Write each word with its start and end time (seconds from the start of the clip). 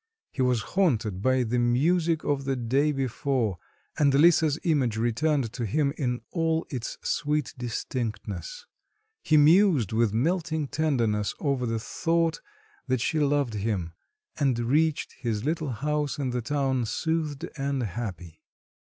He 0.31 0.41
was 0.41 0.63
haunted 0.73 1.21
by 1.21 1.43
the 1.43 1.59
music 1.59 2.23
of 2.23 2.45
the 2.45 2.55
day 2.55 2.91
before, 2.91 3.59
and 3.99 4.11
Lisa's 4.15 4.57
image 4.63 4.97
returned 4.97 5.53
to 5.53 5.63
him 5.63 5.93
in 5.95 6.21
all 6.31 6.65
its 6.71 6.97
sweet 7.03 7.53
distinctness; 7.55 8.65
he 9.21 9.37
mused 9.37 9.91
with 9.93 10.11
melting 10.11 10.67
tenderness 10.69 11.35
over 11.39 11.67
the 11.67 11.77
thought 11.77 12.41
that 12.87 12.99
she 12.99 13.19
loved 13.19 13.53
him, 13.53 13.93
and 14.39 14.57
reached 14.57 15.13
his 15.19 15.45
little 15.45 15.69
house 15.69 16.17
in 16.17 16.31
the 16.31 16.41
town, 16.41 16.87
soothed 16.87 17.47
and 17.55 17.83
happy. 17.83 18.41